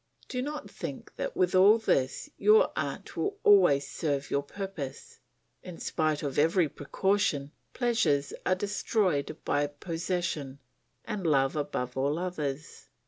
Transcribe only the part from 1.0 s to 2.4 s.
that with all this,